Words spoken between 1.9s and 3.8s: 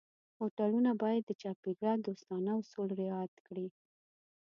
دوستانه اصول رعایت کړي.